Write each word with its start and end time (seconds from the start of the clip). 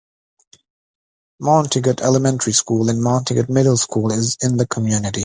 Montegut 1.43 2.01
Elementary 2.01 2.53
School 2.53 2.89
and 2.89 3.03
Montegut 3.03 3.49
Middle 3.49 3.77
School 3.77 4.11
is 4.11 4.35
in 4.41 4.57
the 4.57 4.65
community. 4.65 5.19